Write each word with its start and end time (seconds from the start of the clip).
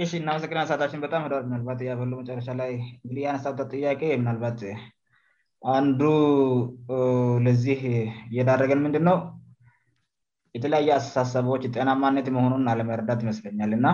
ይ 0.00 0.06
እና 0.18 0.26
መስክለ 0.34 0.58
አንሳዓታችን 0.60 1.00
በጣም 1.04 1.22
ምናባት 1.46 1.80
ያበሉ 1.86 2.12
መጨረሻ 2.20 2.46
ላይ 2.60 2.70
እንግዲህ 3.04 3.20
የአነሳብጠያቄ 3.24 4.00
ምናልባት 4.20 4.60
አንዱ 5.76 6.00
ለዚህ 7.46 7.80
እየዳረገን 8.30 8.80
ምንድንነው 8.86 9.18
የተለያየ 10.58 10.90
አተሳሰቦች 10.98 11.62
ጤና 11.74 11.90
ማነት 12.04 12.28
መሆኑን 12.38 12.64
አለመረዳት 12.74 13.20
ይመስለኛል 13.26 13.72
እና 13.78 13.88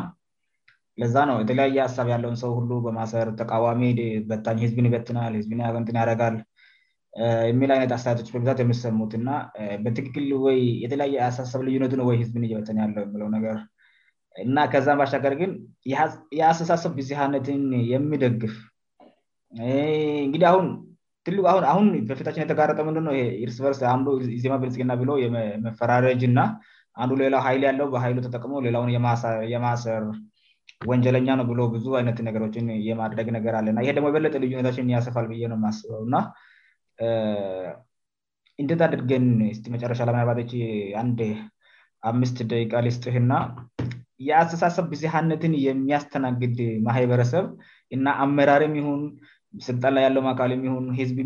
ለዛ 1.02 1.16
ነው 1.30 1.38
የተለያየ 1.42 1.78
ሀሳብ 1.86 2.08
ያለውን 2.14 2.38
ሰው 2.42 2.52
ሁ 2.58 2.78
በማሰር 2.88 3.30
ተቃዋሚ 3.42 3.82
በኝ 4.30 4.58
ህዝብን 4.64 4.88
ይበትናል 4.90 5.34
ህዝብን 5.42 5.64
ያበንትን 5.68 6.00
ያደረጋል 6.02 6.36
የሚል 7.52 7.72
አይነት 7.76 7.92
አስተየቶች 7.98 8.30
በብዛት 8.36 8.60
የምሰሙትእና 8.64 9.28
በትክክል 9.86 10.28
ወየተለያየ 10.46 11.22
አሳሰብ 11.30 11.62
ልዩነቱ 11.68 11.92
ነ 12.02 12.06
ወይ 12.10 12.18
ህዝብን 12.24 12.46
እይበትን 12.50 12.80
ያለው 12.84 13.04
የለውነገር 13.16 13.58
እና 14.44 14.56
ከዛም 14.72 14.98
በሻጋር 15.02 15.34
ግን 15.40 15.50
የአስተሳሰብ 16.38 16.92
ብዚህ 16.98 17.18
አነትን 17.26 17.62
የሚደግፍ 17.92 18.54
እንግዲህሁአሁን 20.26 21.86
በፊታችን 22.08 22.42
የተጋረጠው 22.44 22.84
ምንድነውርስርስንዱ 22.88 24.08
ዜማ 24.44 24.54
ብልጽና 24.62 24.92
ብ 25.00 25.04
መፈራረጅ 25.66 26.22
እና 26.30 26.40
አንዱ 27.02 27.12
ሌላው 27.22 27.40
ሀይል 27.46 27.62
ያለው 27.68 27.86
በይ 27.94 28.12
ተጠቅሞ 28.26 28.52
ሌላውን 28.66 28.90
የማሰር 29.54 30.04
ወንጀለኛ 30.90 31.28
ነው 31.40 31.44
ብ 31.50 31.54
ብዙ 31.74 31.86
አይነት 32.00 32.18
ነገሮችን 32.28 32.66
የማድረግ 32.88 33.28
ነገር 33.36 33.54
አለእና 33.58 33.82
ይሄ 33.84 33.92
ደግሞ 33.96 34.08
የበለጠ 34.10 34.34
ልዩ 34.44 34.54
ሁነችን 34.60 34.92
ያስፋል 34.96 35.26
ብዬ 35.32 35.44
ነው 35.52 35.58
ማስበው 35.64 36.02
ና 36.14 36.22
እንደት 38.62 38.80
አድርገን 38.86 39.26
ስ 39.56 39.62
መጨረሻ 39.76 40.00
ለመባት 40.10 40.52
አንድ 41.02 41.20
አምስት 42.10 42.36
ደቂቃ 42.52 42.72
ሊስጥህና 42.86 43.32
የአስተሳሰብ 44.26 44.84
ብዚሀነትን 44.92 45.54
የሚያስተናግድ 45.66 46.58
ማህበረሰብ 46.86 47.46
እና 47.94 48.06
አመራርም 48.24 48.74
ይሁን 48.80 49.00
ስልጣን 49.66 49.92
ላይ 49.96 50.02
ያለም 50.08 50.26
አካልም 50.30 50.62
ሁን 50.74 50.86
ህዝብ 51.00 51.18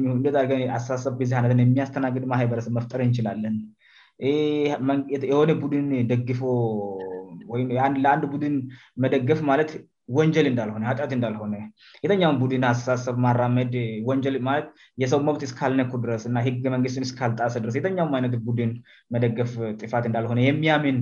የአስተሳሰብ 0.65 1.15
ብነት 1.21 1.53
የሚያስተናግድ 1.65 2.25
ማህበረሰብ 2.33 2.73
መፍጠር 2.79 3.01
እንችላለን 3.07 3.55
የሆነ 5.33 5.51
ቡድን 5.63 5.87
ደግፎ 6.13 6.41
ወይምለአንድ 7.53 8.25
ቡድን 8.33 8.55
መደገፍ 9.03 9.41
ማለት 9.51 9.71
ወንጀል 10.19 10.47
እንዳልሆነ 10.51 10.85
አት 10.91 11.13
እንዳልሆነ 11.17 11.55
የተኛውም 12.05 12.39
ቡድን 12.43 12.63
አስተሳሰብ 12.71 13.17
ማራመድ 13.25 13.75
ወንጀል 14.09 14.37
ማ 14.47 14.53
የሰው 15.03 15.21
መብት 15.29 15.43
እስካልነኩ 15.49 15.93
ድረስ 16.05 16.23
እና 16.31 16.39
ህግ 16.47 16.65
መንግስትን 16.75 17.05
እስካልጣሰ 17.09 17.55
ድረስ 17.65 17.75
የተኛውም 17.79 18.15
አይነት 18.19 18.35
ቡድን 18.49 18.73
መደገፍ 19.17 19.53
ጥፋት 19.83 20.07
እንዳልሆነ 20.11 20.39
የሚያምን 20.49 20.99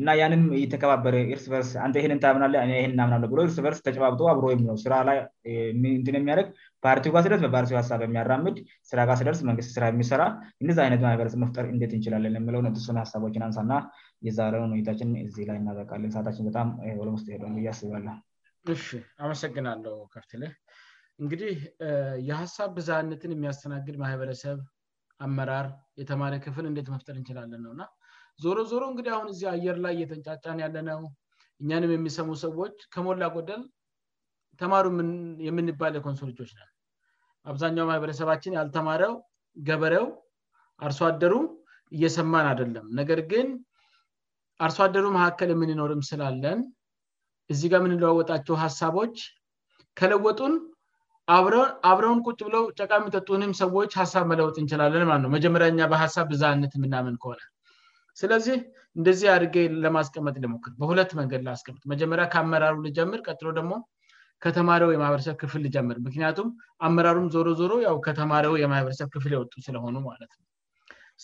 እና 0.00 0.10
ያንም 0.20 0.42
የተከባበረ 0.62 1.12
ርስ 1.36 1.44
ርስህንምናለንንምናርስ 1.52 3.54
በርስ 3.64 3.78
ተጨባብጦ 3.86 4.20
አብሮስራ 4.32 4.94
ላይ 5.08 5.18
የሚያደግ 6.16 6.46
ፓርቲ 6.84 7.04
ስደስበፓር 7.26 7.64
ሀሳብ 7.80 8.00
የሚያራምድ 8.06 8.56
ስራ 8.90 8.98
ጋስ 9.10 9.20
ደርስመንስ 9.28 9.68
ስራ 9.76 9.84
የሚሰራ 9.92 10.22
እዚ 10.72 10.76
አይነ 10.84 10.96
ማበረሰብ 11.06 11.40
መፍጠር 11.44 11.64
እት 11.86 11.94
እንችላለን 11.98 12.36
የሀሳቦችን 12.50 13.44
አንሳእና 13.48 13.74
የዛረውን 14.28 14.74
ታችን 14.88 15.14
ላይ 15.52 15.58
እናጠቃለን 15.62 16.12
ሰችንበጣም 16.16 16.70
ለመስጥ 17.08 17.26
ይሄል 17.30 17.46
እያስባለን 17.64 18.12
አመሰግናለው 19.24 19.96
ከፍትላ 20.14 20.42
እንግዲህ 21.22 21.54
የሀሳብ 22.30 22.70
ብዛአነትን 22.78 23.30
የሚያስተናግድ 23.34 23.96
ማህበረሰብ 24.04 24.58
አመራር 25.26 25.66
የተማሪ 26.00 26.32
ክፍል 26.46 26.64
እንት 26.70 26.88
መፍጠር 26.94 27.14
እንችላለን 27.20 27.60
ነውና 27.66 27.80
ዞሮ 28.44 28.56
ዞሮ 28.70 28.82
እንግዲህ 28.92 29.10
አሁን 29.16 29.28
እዚህ 29.34 29.46
አየር 29.52 29.76
ላይ 29.84 29.92
እየጠንጫጫን 29.96 30.58
ያለነው 30.64 31.00
እኛንም 31.62 31.92
የሚሰሙ 31.94 32.30
ሰዎች 32.44 32.74
ከሞላ 32.94 33.22
ጎደል 33.36 33.62
ተማሩ 34.60 34.84
የምንባለ 35.46 35.94
ኮንሶ 36.06 36.20
ልጆች 36.30 36.50
ነው 36.58 36.66
አብዛኛው 37.50 37.86
ማህበረሰባችን 37.90 38.56
ያልተማረው 38.58 39.14
ገበረው 39.68 40.06
አርሶደሩ 40.86 41.34
እየሰማን 41.96 42.46
አደለም 42.52 42.86
ነገር 43.00 43.20
ግን 43.32 43.48
አርሶአደሩ 44.66 45.04
መካከል 45.16 45.48
የምንኖርም 45.52 46.00
ስላለን 46.10 46.60
እዚ 47.52 47.60
ጋ 47.72 47.74
የምንለዋወጣቸው 47.80 48.54
ሀሳቦች 48.64 49.16
ከለወጡን 49.98 50.54
አብረውን 51.88 52.20
ቁጭ 52.28 52.38
ብለው 52.48 52.64
ጨቃ 52.78 52.90
የሚጠጡንም 53.00 53.52
ሰዎች 53.64 53.92
ሀሳብ 54.02 54.24
መለወጥ 54.32 54.56
እንችላለን 54.62 55.04
ነው 55.24 55.30
መጀመሪያኛ 55.36 55.80
በሀሳብ 55.92 56.26
ብዛነት 56.32 56.72
የምናምን 56.78 57.14
ከሆነ 57.22 57.40
ስለዚህ 58.20 58.56
እንደዚህ 58.98 59.28
አድርጌ 59.34 59.56
ለማስቀመጥ 59.84 60.34
ሊሞክር 60.44 60.72
በሁለት 60.80 61.10
መንገድ 61.20 61.40
ለማስቀምጥ 61.46 61.82
መጀመሪያ 61.92 62.24
ከአመራሩ 62.34 62.76
ልጀምር 62.86 63.20
ቀጥሎ 63.28 63.48
ደግሞ 63.58 63.72
ከተማሪው 64.44 64.90
የማህበረሰብ 64.94 65.34
ክፍል 65.42 65.60
ልጀምር 65.66 65.96
ምክንያቱም 66.06 66.48
አመራሩም 66.86 67.28
ዞሮ 67.34 67.48
ዞሮ 67.60 67.74
ከተማሪው 68.06 68.54
የማህበረሰብ 68.62 69.08
ክፍል 69.14 69.32
የወጡ 69.34 69.52
ስለሆኑ 69.66 69.94
ማለት 70.08 70.32
ነው 70.38 70.44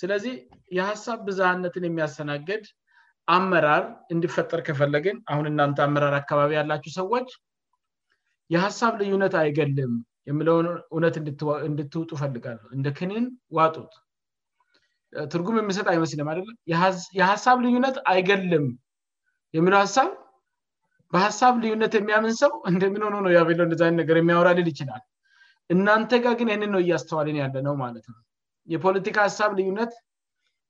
ስለዚህ 0.01 0.35
የሀሳብ 0.77 1.19
ብዛሃነትን 1.29 1.87
የሚያስሰናግድ 1.89 2.65
አመራር 3.37 3.83
እንድፈጠር 4.15 4.61
ከፈለግን 4.69 5.17
አሁን 5.33 5.47
እናንተ 5.53 5.79
አመራር 5.87 6.15
አካባቢ 6.21 6.53
ያላችው 6.61 6.93
ሰዎች 7.01 7.29
የሀሳብ 8.55 8.95
ልዩነት 9.03 9.35
አይገለምም 9.43 10.01
የሚለውን 10.31 10.67
እውነት 10.95 11.15
እንድትውጡ 11.71 12.11
ፈልጋሉ 12.23 12.61
እንደ 12.77 12.89
ክንን 13.01 13.25
ዋጡት 13.59 13.93
ትርጉም 15.33 15.57
የሚሰጥ 15.61 15.87
አይመስልም 15.93 16.29
አደግ 16.33 16.47
የሀሳብ 17.21 17.57
ልዩነት 17.65 17.97
አይገልም 18.13 18.67
የምው 19.57 19.75
ሀሳብ 19.83 20.11
በሀሳብ 21.15 21.55
ልዩነት 21.65 21.93
የሚያምን 21.99 22.35
ሰው 22.43 22.53
እንደምሆነነው 22.71 23.33
የሚያወራ 24.21 24.51
ልል 24.59 24.69
ይችላል 24.73 25.03
እናንተ 25.75 26.13
ጋ 26.25 26.31
ግን 26.39 26.49
ይህንን 26.51 26.71
ነው 26.75 26.81
እያስተዋልን 26.85 27.37
ያለ 27.43 27.57
ነው 27.67 27.75
ማለት 27.83 28.07
ነው 28.13 28.21
የፖለቲካ 28.75 29.17
ሀሳብ 29.29 29.51
ልዩነት 29.59 29.93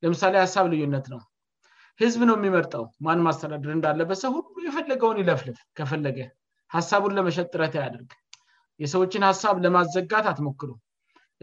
ለምሳሌ 0.04 0.34
ሀሳብ 0.44 0.66
ልዩነት 0.72 1.06
ነው 1.14 1.20
ህዝብ 2.02 2.20
ነው 2.30 2.36
የሚመርጠው 2.38 2.84
ማን 3.06 3.24
አስተዳደር 3.32 3.70
እንዳለበት 3.76 4.18
ሰው 4.24 4.30
ሁሉ 4.38 4.56
የፈለገውን 4.68 5.18
ይለፍልፍ 5.22 5.58
ከፈለገ 5.78 6.18
ሀሳቡን 6.76 7.12
ለመሸጥ 7.18 7.46
ጥረት 7.54 7.74
ያድርግ 7.82 8.10
የሰዎችን 8.82 9.22
ሀሳብ 9.30 9.56
ለማዘጋት 9.64 10.26
አትሞክሩ 10.32 10.70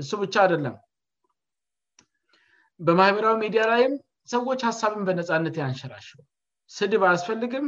እሱ 0.04 0.09
ብቻ 0.24 0.36
አደለም 0.48 0.76
በማህበራዊ 2.88 3.34
ሚዲያ 3.44 3.62
ላይም 3.72 3.94
ሰዎች 4.34 4.59
ሀሳብን 4.69 5.01
በነፃነት 5.07 5.56
ያንሸራሽ 5.62 6.07
ስድብ 6.78 7.01
አያስፈልግም 7.09 7.66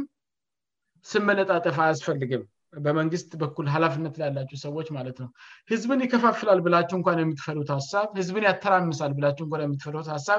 ስም 1.10 1.22
መለጣጠፍ 1.30 1.76
አያስፈልግም 1.84 2.42
በመንግስት 2.84 3.30
በኩል 3.42 3.66
ሃላፍነት 3.74 4.14
ላያላቸው 4.20 4.58
ሰዎች 4.66 4.86
ማለት 4.96 5.16
ነው 5.22 5.28
ህዝብን 5.72 6.02
ይከፋፍላል 6.04 6.60
ብላቸ 6.66 6.90
እንኳ 6.98 7.12
የምትፈት 7.22 7.70
ሳህዝብን 7.90 8.44
ያተራምሳል 8.48 9.12
ብላ 9.18 9.26
እ 9.34 9.64
የትፈት 9.64 10.22
ሳ 10.28 10.36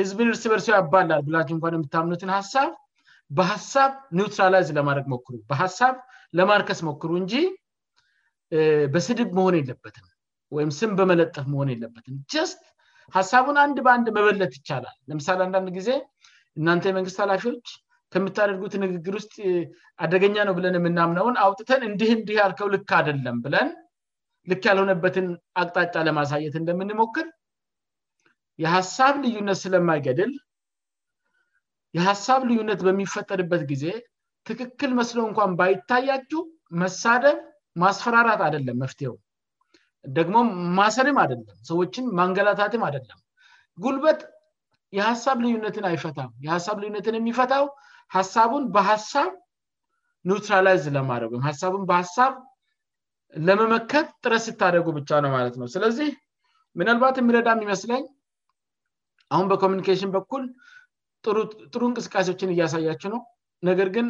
ህዝብን 0.00 0.28
እርስ 0.32 0.44
በርሰው 0.52 0.74
ያባላል 0.78 1.22
ብላ 1.28 1.40
እ 1.46 1.56
የምታምኑትን 1.78 2.32
ሀሳብ 2.38 2.72
በሀሳብ 3.38 3.92
ኒትራላይዝ 4.20 4.68
ለማድረግ 4.78 5.06
ሞክሩ 5.14 5.34
በሀሳብ 5.50 5.96
ለማርከስ 6.40 6.80
ሞክሩ 6.90 7.10
እንጂ 7.22 7.34
በስድብ 8.94 9.28
መሆን 9.38 9.54
የለበትም 9.60 10.08
ወይም 10.58 10.70
ስም 10.80 10.90
በመለጠፍ 11.00 11.46
ሆን 11.58 11.68
የለበትም 11.74 12.16
ሀሳቡን 13.14 13.56
አንድ 13.64 13.76
በአንድ 13.86 14.06
መበለት 14.16 14.52
ይቻላል 14.58 14.96
ለምሳሌ 15.10 15.38
አንዳንድ 15.46 15.68
ጊዜ 15.76 15.88
እናንተ 16.58 16.84
የመንግስት 16.90 17.18
ኃላፊዎች 17.24 17.66
ከምታደርጉት 18.12 18.74
ንግግር 18.84 19.14
ውስጥ 19.20 19.34
አደገኛ 20.04 20.36
ነው 20.48 20.54
ብለን 20.58 20.76
የምናምነውን 20.78 21.36
አውጥተን 21.44 21.82
እንድህ 21.88 22.10
እንዲህ 22.18 22.36
ያልከው 22.42 22.68
ልክ 22.74 22.90
አደለም 23.00 23.36
ብለን 23.44 23.68
ልክ 24.50 24.62
ያልሆነበትን 24.70 25.28
አቅጣጫ 25.60 25.94
ለማሳየት 26.08 26.54
እንደምንሞክር 26.60 27.26
የሀሳብ 28.64 29.14
ልዩነት 29.24 29.58
ስለማይገድል 29.64 30.32
የሀሳብ 31.96 32.40
ልዩነት 32.50 32.80
በሚፈጠርበት 32.86 33.62
ጊዜ 33.72 33.84
ትክክል 34.48 34.90
መስለ 35.00 35.18
እንኳን 35.30 35.52
ባይታያችው 35.60 36.42
መሳደብ 36.82 37.38
ማስፈራራት 37.82 38.40
አደለም 38.48 38.78
መፍትሄው 38.84 39.14
ደግሞ 40.18 40.36
ማሰርም 40.78 41.18
አደለም 41.24 41.48
ሰዎችም 41.68 42.06
ማንገላታትም 42.18 42.82
አደለም 42.88 43.18
ጉልበት 43.84 44.20
የሀሳብ 44.96 45.38
ልዩነትን 45.44 45.86
አይፈታ 45.90 46.18
የሳብ 46.46 46.76
ልዩነትን 46.82 47.16
የሚፈታው 47.18 47.64
ሀሳቡን 48.16 48.64
በሀሳብ 48.74 49.30
ኒውትራላይዝ 50.28 50.84
ለማድረግ 50.96 51.30
ወይም 51.34 51.44
ሀሳቡን 51.48 51.82
በሀሳብ 51.90 52.32
ለመመከት 53.46 54.06
ጥረት 54.24 54.42
ሲታደጉ 54.46 54.86
ብቻ 54.98 55.10
ነው 55.24 55.30
ማለት 55.36 55.54
ነው 55.60 55.66
ስለዚህ 55.74 56.08
ምናልባት 56.80 57.16
የሚረዳም 57.20 57.60
ሚመስለኝ 57.62 58.02
አሁን 59.34 59.46
በኮሚኒኬሽን 59.52 60.10
በኩል 60.16 60.42
ጥሩ 61.72 61.82
እንቅስቃሴዎችን 61.90 62.52
እያሳያችው 62.54 63.10
ነው 63.14 63.20
ነገር 63.68 63.88
ግን 63.96 64.06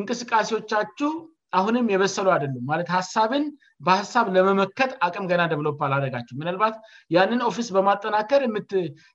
እንቅስቃሴዎቻችሁ 0.00 1.10
አሁንም 1.58 1.86
የበሰሉ 1.92 2.26
አደሉም 2.34 2.64
ማለት 2.70 2.88
ሀሳብን 2.96 3.44
በሀሳብ 3.86 4.26
ለመመከጥ 4.36 4.90
አቅም 5.06 5.24
ገና 5.30 5.42
ደብሎ 5.52 5.68
አላደጋቸው 5.86 6.34
ምናልባት 6.40 6.74
ያንን 7.16 7.40
ኦፊስ 7.48 7.68
በማጠናከር 7.76 8.42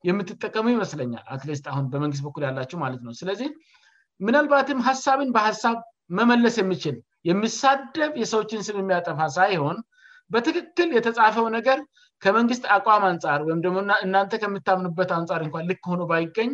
የምትጠቀሙ 0.10 0.66
ይመስለኛል 0.76 1.24
አትሊስት 1.36 1.66
አሁን 1.72 1.86
በመንግስት 1.94 2.24
በኩል 2.28 2.44
ያላችው 2.48 2.80
ማለት 2.84 3.02
ነው 3.08 3.14
ስለዚህ 3.22 3.50
ምናልባትም 4.28 4.82
ሀሳብን 4.90 5.30
በሀሳብ 5.38 5.78
መመለስ 6.20 6.56
የሚችል 6.62 6.96
የሚሳደብ 7.30 8.14
የሰዎችን 8.22 8.66
ስም 8.68 8.78
የሚያጠፋ 8.82 9.20
ሳይሆን 9.38 9.78
በትክክል 10.34 10.90
የተጻፈው 10.98 11.46
ነገር 11.58 11.80
ከመንግስት 12.24 12.64
አቋም 12.78 13.04
አንጻር 13.12 13.40
ወይም 13.48 13.60
ደግሞ 13.66 13.78
እናንተ 14.06 14.34
ከምታምኑበት 14.44 15.10
አንፃር 15.20 15.42
እንኳ 15.46 15.58
ልክሆኖ 15.70 16.02
ባይገኝ 16.12 16.52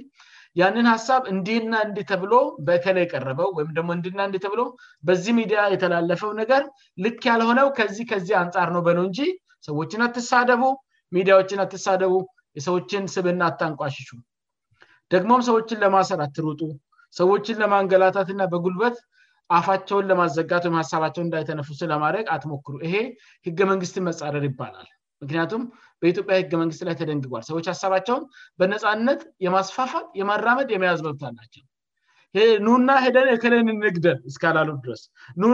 ያንን 0.59 0.85
ሀሳብ 0.93 1.21
እንዲህና 1.31 1.73
እንዲህ 1.87 2.05
ተብሎ 2.11 2.33
በከላ 2.67 2.97
የቀረበው 3.03 3.49
ወይም 3.57 3.69
ደግሞ 3.77 3.89
እንዲና 3.97 4.21
ተብሎ 4.45 4.61
በዚህ 5.07 5.33
ሚዲያ 5.39 5.59
የተላለፈው 5.73 6.31
ነገር 6.41 6.63
ልክ 7.05 7.19
ያልሆነው 7.31 7.67
ከዚህ 7.77 8.05
ከዚህ 8.11 8.35
አንጻር 8.43 8.69
ነው 8.75 8.81
በነው 8.87 9.05
እንጂ 9.09 9.19
ሰዎችን 9.67 10.03
አትሳደቡ 10.07 10.63
ሚዲያዎችን 11.17 11.61
አትሳደቡ 11.65 12.13
የሰዎችን 12.57 13.03
ስብና 13.15 13.41
አታንቋሽሹ 13.51 14.09
ደግሞም 15.13 15.41
ሰዎችን 15.49 15.81
ለማሰር 15.85 16.21
አትሩጡ 16.25 16.61
ሰዎችን 17.19 17.59
ለማንገላታትና 17.63 18.41
በጉልበት 18.53 18.97
አፋቸውን 19.57 20.07
ለማዘጋት 20.11 20.63
ወይም 20.67 20.77
ሀሳባቸውን 20.81 21.25
እንዳይተነፍስ 21.27 21.79
ለማድረግ 21.91 22.25
አትሞክሩ 22.37 22.73
ይሄ 22.87 22.95
ህገ 23.47 23.59
መንግስትን 23.73 24.05
መጻረር 24.09 24.43
ይባላል 24.49 24.87
ምክንያቱም 25.23 25.61
በኢትዮጵያ 26.01 26.35
ህገ 26.41 26.51
መንግስት 26.61 26.81
ላይ 26.87 26.95
ተደንግጓል 27.01 27.43
ሰዎች 27.49 27.65
ሀሳባቸውን 27.71 28.23
በነፃነት 28.59 29.21
የማስፋፋት 29.45 30.07
የማራመድ 30.19 30.69
የመያዝ 30.75 30.99
መብት 31.07 31.23
አላቸው 31.29 31.63
ኑና 32.65 32.89
ሄደን 33.03 33.27
የሌን 33.45 33.67
እንግደር 33.73 34.17
እስኪላሉ 34.29 34.69
ድስ 34.85 35.01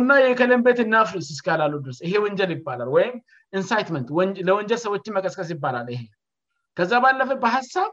ና 0.10 0.14
የሌን 0.24 0.62
ቤት 0.68 0.80
ናፍ 0.94 1.12
እስላሉስ 1.20 1.98
ይሄ 2.06 2.14
ወንጀል 2.26 2.52
ይባላል 2.56 2.90
ወይም 2.96 3.16
ንሳይትት 3.62 4.10
ለወንጀል 4.48 4.80
ሰዎችን 4.86 5.16
መቀስቀስ 5.18 5.50
ይባላል 5.56 5.90
ይ 5.94 6.00
ከዛ 6.78 6.92
ባለፈ 7.06 7.32
በሀሳብ 7.44 7.92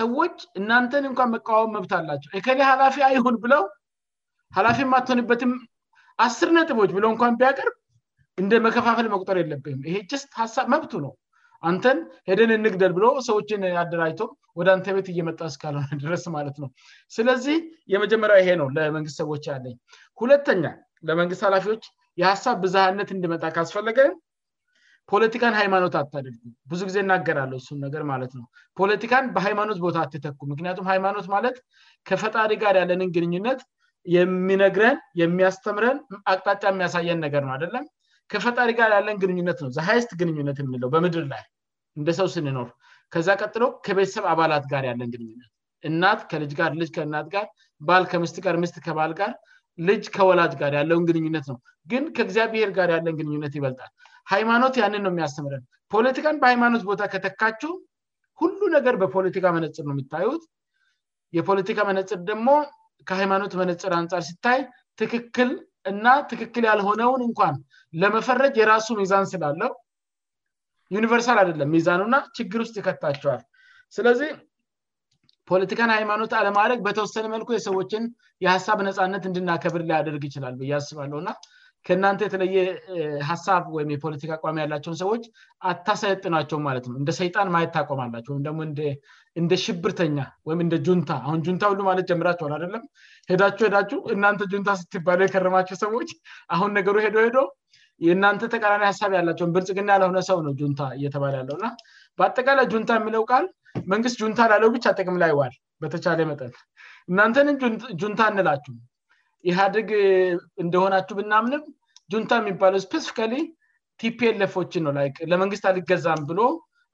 ሰዎች 0.00 0.36
እናንተን 0.60 1.04
እኳን 1.10 1.30
መቃወም 1.34 1.70
መብት 1.76 1.92
አላቸው 2.00 2.30
የከሌ 2.38 2.58
ሀላፊ 2.70 2.96
አይሁን 3.08 3.34
ብለው 3.44 3.62
ሀላፊም 4.56 4.92
አትሆንበትም 4.98 5.52
አስር 6.26 6.48
ነጥቦች 6.58 6.90
ብለ 6.96 7.04
እኳ 7.16 7.22
ቢያቀርብ 7.40 7.76
እንደመከፋፈል 8.42 9.06
መቁጠር 9.14 9.36
የለብም 9.42 9.80
ይሄ 9.88 9.96
ችስ 10.12 10.22
ሳብ 10.56 10.66
መብቱ 10.74 10.92
ነው 11.06 11.12
አንተን 11.70 11.98
ሄደን 12.28 12.52
ንግደል 12.64 12.92
ብሎ 12.96 13.04
ሰዎችን 13.28 13.62
ያደራጅቶ 13.76 14.22
ወደ 14.58 14.68
አንተቤት 14.76 15.06
እየመጣ 15.12 15.38
እስካልሆነ 15.52 15.86
ድረስ 16.04 16.24
ማለት 16.36 16.56
ነው 16.62 16.68
ስለዚህ 17.16 17.56
የመጀመሪያ 17.92 18.36
ይሄ 18.42 18.48
ነው 18.60 18.68
ለመንግስት 18.76 19.18
ሰዎች 19.22 19.44
ያለኝ 19.52 19.76
ሁለተኛ 20.22 20.64
ለመንግስት 21.08 21.42
ኃላፊዎች 21.48 21.84
የሀሳብ 22.20 22.56
ብዛሃነት 22.64 23.08
እንድመጣ 23.16 23.44
ካስፈለገን 23.56 24.12
ፖለቲካን 25.10 25.54
ሃይማኖት 25.60 25.94
አታደርጉ 26.00 26.42
ብዙ 26.72 26.80
ጊዜ 26.88 26.98
እናገራለ 27.04 27.52
እሱን 27.60 27.78
ነገር 27.86 28.02
ማለት 28.10 28.32
ነው 28.38 28.44
ፖለቲካን 28.78 29.24
በሃይማኖት 29.36 29.78
ቦታ 29.86 29.96
አትተኩ 30.04 30.40
ምክንያቱም 30.52 30.86
ሃይማኖት 30.92 31.26
ማለት 31.34 31.56
ከፈጣሪ 32.10 32.50
ጋር 32.64 32.74
ያለንን 32.82 33.10
ግንኙነት 33.16 33.60
የሚነግረን 34.16 34.96
የሚያስተምረን 35.22 35.98
አቅጣጫ 36.32 36.62
የሚያሳየን 36.74 37.20
ነገር 37.26 37.42
ነው 37.48 37.52
አደለም 37.56 37.84
ከፈጣሪ 38.32 38.68
ጋር 38.80 38.90
ያለን 38.98 39.16
ግንኙነት 39.22 39.58
ነው 39.64 39.70
ዘሐይስ 39.76 40.06
ግንኙነት 40.20 40.58
የምንለው 40.62 40.90
በምድር 40.94 41.24
ላይ 41.32 41.42
እንደሰው 41.98 42.28
ስንኖር 42.34 42.68
ከዛ 43.14 43.28
ቀጥሎ 43.42 43.64
ከቤተሰብ 43.86 44.24
አባላት 44.32 44.64
ጋር 44.72 44.82
ያለን 44.90 45.08
ግንኙነት 45.14 45.50
እናት 45.88 46.20
ከልጅ 46.30 46.52
ጋር 46.60 46.70
ልጅ 46.80 46.90
ከእናት 46.96 47.26
ጋር 47.34 47.46
ባ 47.86 47.90
ከምስጋርስ 48.12 48.72
ከባል 48.86 49.12
ጋር 49.20 49.32
ልጅ 49.88 50.04
ከወላጅ 50.16 50.52
ጋር 50.62 50.72
ያለውን 50.78 51.04
ግንኙነት 51.08 51.46
ነው 51.50 51.56
ግን 51.90 52.02
ከእግዚያ 52.16 52.44
ብሔር 52.52 52.70
ጋር 52.78 52.88
ያለን 52.94 53.14
ግንኙነት 53.20 53.52
ይበልጣል 53.58 53.90
ሃይማኖት 54.32 54.74
ያንን 54.82 55.02
ነው 55.06 55.12
የሚያስተምረ 55.14 55.54
ፖለቲካን 55.94 56.36
በሃይማኖት 56.42 56.82
ቦታ 56.90 57.00
ከተካችው 57.14 57.72
ሁሉ 58.40 58.58
ነገር 58.76 58.94
በፖለቲካ 59.02 59.44
መነፅር 59.56 59.84
ነው 59.88 59.94
የሚታዩት 59.94 60.44
የፖለቲካ 61.38 61.78
መነፅር 61.90 62.20
ደግሞ 62.30 62.48
ከሃይማኖት 63.10 63.52
መነፅር 63.62 63.92
አንፃር 64.00 64.22
ስታይ 64.30 64.60
ትክክል 65.00 65.50
እና 65.90 66.06
ትክክል 66.30 66.64
ያልሆነውን 66.70 67.22
እንኳን 67.28 67.54
ለመፈረጅ 68.02 68.54
የራሱ 68.60 68.86
ሚዛን 69.00 69.24
ስላለው 69.32 69.70
ዩኒቨርሳል 70.96 71.38
አይደለም 71.42 71.70
ሚዛኑእና 71.74 72.16
ችግር 72.38 72.60
ውስጥ 72.64 72.74
ይከታቸዋል 72.80 73.40
ስለዚህ 73.96 74.30
ፖለቲካን 75.50 75.92
ሃይማኖት 75.96 76.32
አለማድረግ 76.40 76.80
በተወሰነ 76.86 77.26
መልኩ 77.34 77.48
የሰዎችን 77.54 78.04
የሀሳብ 78.44 78.78
ነፃነት 78.88 79.24
እንድናከብር 79.30 79.82
ሊያደርግ 79.90 80.22
ይችላል 80.28 80.54
ያስባለሁ 80.72 81.18
ና 81.26 81.30
ከእናንተ 81.86 82.20
የተለየ 82.26 82.56
ሀሳብ 83.28 83.62
ወይም 83.76 83.88
የፖለቲክ 83.94 84.30
አቋሚ 84.36 84.56
ያላቸውን 84.62 84.96
ሰዎች 85.00 85.22
አታሰየጥናቸው 85.70 86.58
ማለት 86.66 86.84
ነው 86.90 86.96
እንደ 87.00 87.10
ሰይጣን 87.20 87.48
ማይታቆማአላቸው 87.54 88.30
ወይም 88.34 88.44
ደግሞ 88.48 88.60
እንደ 89.42 89.52
ሽብርተኛ 89.64 90.18
ወይም 90.48 90.60
እንደ 90.64 90.74
ጁንታሁጁሁ 90.88 91.86
ለ 92.00 92.04
ጀምራቸውአደለም 92.10 92.84
ሄዳሁ 93.30 93.50
ሄዳችሁ 93.68 93.98
እናንተ 94.14 94.44
ጁንታ 94.52 94.70
ስትባለው 94.82 95.26
የከረማቸው 95.28 95.78
ሰዎች 95.84 96.10
አሁን 96.56 96.70
ነገሩ 96.80 96.96
ሄዶ 97.06 97.16
ሄዶ 97.26 97.40
የእናንተ 98.06 98.42
ተቀራኒ 98.54 98.82
ሀሳብ 98.90 99.10
ያላቸው 99.18 99.48
ብርጽግና 99.56 99.88
ያለሆነ 99.96 100.20
ሰው 100.30 100.38
ነው 100.46 100.54
ጁታ 100.60 100.80
እየተባለ 100.98 101.34
ያለውና 101.40 101.66
በአጠቃላይ 102.20 102.66
ጁንታ 102.74 102.90
የምለው 103.00 103.24
ቃል 103.32 103.44
መንግስት 103.92 104.16
ጁንታ 104.22 104.40
ላለው 104.52 104.70
ብቻ 104.76 104.86
ጥቅም 105.00 105.18
ላይ 105.22 105.30
ይዋል 105.34 105.54
በተቻለ 105.82 106.22
መጠን 106.30 106.52
እናንተንም 107.10 107.54
ጁንታ 108.00 108.20
እንላችሁ 108.34 108.74
ኢህአደግ 109.50 109.88
እንደሆናቸሁ 110.62 111.14
ብናምንም 111.20 111.62
ጁንታ 112.12 112.32
የሚባለው 112.40 112.80
ስፔሲፊካሌ 112.86 113.34
ቲፒለፎችን 114.00 114.84
ነው 114.86 114.92
ለመንግስት 115.30 115.64
አልገዛም 115.70 116.20
ብሎ 116.30 116.40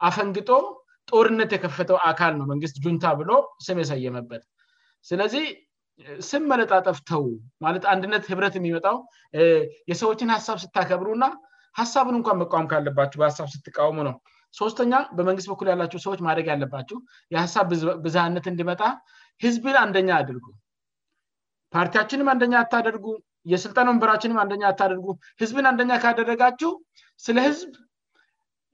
አፈንግጦ 0.08 0.50
ጦርነት 1.10 1.50
የከፈተው 1.54 1.98
አካል 2.10 2.32
ነው 2.40 2.46
መንግስት 2.52 2.76
ጁንታ 2.84 3.04
ብሎ 3.20 3.30
ስም 3.66 3.78
የሰየመበት 3.82 4.42
ስለዚህ 5.08 5.44
ስም 6.30 6.42
መለጣጠፍተው 6.52 7.22
ማለት 7.64 7.84
አንድነት 7.92 8.24
ህብረት 8.32 8.56
የሚመጣው 8.58 8.96
የሰዎችን 9.90 10.32
ሀሳብ 10.36 10.58
ስታከብሩ 10.64 11.08
እና 11.16 11.26
ሀሳቡን 11.80 12.16
እንኳን 12.18 12.36
መቋም 12.42 12.68
ካለባቸሁ 12.72 13.16
በሀሳብ 13.22 13.48
ስትቃውሙ 13.54 13.96
ነው 14.08 14.14
ሶስተኛ 14.60 14.94
በመንግስት 15.16 15.48
በኩል 15.52 15.66
ያላቸው 15.72 16.00
ሰዎች 16.06 16.20
ማድደግ 16.26 16.46
ያለባቸው 16.52 16.98
የሀሳብ 17.34 17.66
ብዛህነት 18.06 18.46
እንዲመጣ 18.52 18.82
ህዝብን 19.46 19.76
አንደኛ 19.84 20.10
አድርጉ 20.22 20.44
ፓርቲያችንም 21.76 22.28
አንደኛ 22.34 22.52
ያታደርጉ 22.62 23.06
የስልጠን 23.52 23.88
ወንበራችንም 23.90 24.38
አንደኛ 24.42 24.62
አታደርጉ 24.70 25.06
ህዝብን 25.42 25.66
አንደኛ 25.70 25.92
ካደረጋችው 26.04 26.70
ስለ 27.24 27.36
ህዝብ 27.48 27.70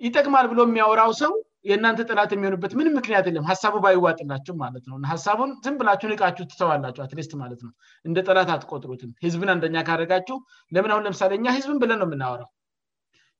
ይጠቅማል 0.06 0.46
ብሎ 0.52 0.61
የሚያወራው 0.69 1.11
ሰው 1.23 1.32
የእናንተ 1.70 2.00
ጥላት 2.11 2.31
የሚሆንበት 2.35 2.73
ምንም 2.79 2.94
ምክንያት 2.99 3.26
የለም 3.29 3.46
ሀሳቡ 3.50 3.75
ባይዋጥላቸው 3.85 4.55
ማለት 4.62 4.85
ነውና 4.91 5.05
ሀሳቡን 5.12 5.50
ዝም 5.64 5.76
ብላችሁ 5.81 6.11
እቃችሁ 6.17 6.44
ትሰዋላቸሁ 6.52 7.02
አትልስት 7.05 7.32
ማለት 7.43 7.61
ነው 7.67 7.73
እንደ 8.08 8.19
ጠላት 8.29 8.50
አትቆጥሩትም 8.56 9.12
ህዝብን 9.26 9.52
አንደኛ 9.55 9.76
ካደጋችሁ 9.90 10.37
ለምን 10.76 10.92
አሁን 10.95 11.07
ለምሳሌ 11.09 11.33
ኛ 11.47 11.54
ህዝብን 11.59 11.78
ብለን 11.85 12.00
ነው 12.02 12.09
የምናወራው 12.09 12.50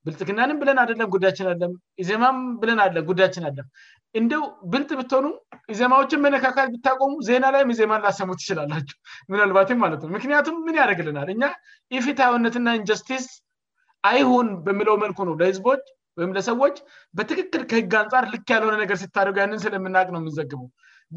ብልጥክናን 0.07 0.51
ብለን 0.61 0.79
አደለም 0.81 1.09
ጉዳያችንአለም 1.13 1.71
ዜማ 2.09 2.25
ብለን 2.61 2.79
አለ 2.85 2.97
ጉዳያችን 3.09 3.45
አለም 3.49 3.67
እንደው 4.19 4.43
ብልጥ 4.71 4.89
ብትሆኑ 4.99 5.25
ሂዜማዎችን 5.71 6.21
መነካካት 6.25 6.69
ብታቆሙ 6.73 7.13
ዜና 7.29 7.45
ላይ 7.55 7.63
ሂዜማን 7.71 8.03
ላሰሙ 8.05 8.29
ትችላላቸው 8.39 8.97
ምናልባትም 9.31 9.79
ማለት 9.85 10.01
ነው 10.05 10.11
ምክንያቱም 10.17 10.57
ምን 10.67 10.77
ያደግልናል 10.81 11.29
እኛ 11.35 11.43
ኢፊት 11.99 12.19
ሀነትና 12.27 12.75
ኢንጀስቲስ 12.79 13.25
አይሁን 14.11 14.47
በምለው 14.65 14.97
መልኩ 15.03 15.19
ነው 15.29 15.35
ለህዝቦች 15.41 15.83
ወይም 16.19 16.31
ለሰዎች 16.37 16.75
በትክክል 17.17 17.61
ከህግ 17.71 17.93
አንጻር 18.01 18.25
ልክ 18.33 18.45
ያልሆነ 18.55 18.75
ነገር 18.83 18.97
ሲታደጉ 19.03 19.35
ያንን 19.43 19.61
ስለምናቅ 19.67 20.05
ነው 20.13 20.19
የምንዘግበው 20.21 20.67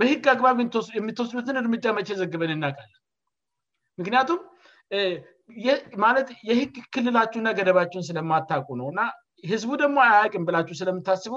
በህግ 0.01 0.25
አግባቢ 0.35 0.65
የሚተወስሉትን 1.01 1.59
እርምጃ 1.63 1.85
መቼ 1.99 2.09
ዘግበን 2.23 2.51
ይናቃለን 2.57 2.99
ምክንያቱም 4.01 4.41
ማለት 6.05 6.29
የህግ 6.49 6.75
ክልላችሁእና 6.95 7.49
ገደባቸሁን 7.59 8.07
ስለማታቁ 8.09 8.69
ነው 8.81 8.87
እና 8.93 9.01
ህዝቡ 9.51 9.71
ደግሞ 9.83 9.99
አያቅን 10.05 10.45
ብላችሁ 10.49 10.75
ስለምታስቡ 10.81 11.35